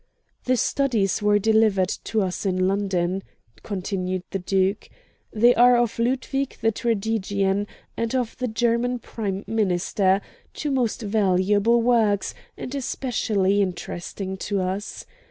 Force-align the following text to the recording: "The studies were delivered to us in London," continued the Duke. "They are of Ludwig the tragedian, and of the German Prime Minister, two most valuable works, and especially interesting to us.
"The 0.45 0.57
studies 0.57 1.21
were 1.21 1.37
delivered 1.37 1.89
to 2.05 2.23
us 2.23 2.43
in 2.43 2.67
London," 2.67 3.21
continued 3.61 4.23
the 4.31 4.39
Duke. 4.39 4.89
"They 5.31 5.53
are 5.53 5.77
of 5.77 5.99
Ludwig 5.99 6.57
the 6.59 6.71
tragedian, 6.71 7.67
and 7.95 8.15
of 8.15 8.35
the 8.37 8.47
German 8.47 8.97
Prime 8.97 9.43
Minister, 9.45 10.19
two 10.55 10.71
most 10.71 11.03
valuable 11.03 11.83
works, 11.83 12.33
and 12.57 12.73
especially 12.73 13.61
interesting 13.61 14.37
to 14.37 14.59
us. 14.61 15.05